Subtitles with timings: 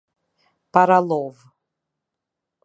[0.73, 1.45] Parallovë